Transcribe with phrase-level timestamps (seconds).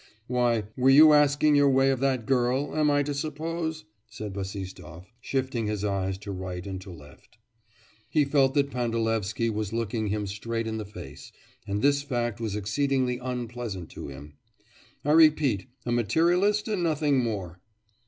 [0.25, 5.05] 'Why, were you asking your way of that girl, am I to suppose?' said Bassistoff,
[5.21, 7.37] shifting his eyes to right and to left.
[8.09, 11.31] He felt that Pandalevsky was looking him straight in the face,
[11.67, 14.33] and this fact was exceedingly unpleasant to him.
[15.05, 17.59] 'I repeat, a materialist and nothing more.